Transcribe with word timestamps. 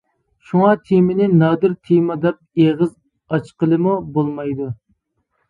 شۇڭا 0.51 0.69
تېمىنى 0.87 1.27
نادىر 1.41 1.75
تېما 1.89 2.17
دەپ 2.23 2.65
ئېغىز 2.65 2.91
ئاچقىلىمۇ 3.37 3.95
بولمايدۇ. 4.19 4.73